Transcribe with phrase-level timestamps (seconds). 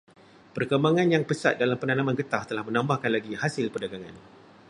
[0.57, 4.15] Perkembangan yang pesat dalam penanaman getah telah menambahkan lagi hasil perdagangan.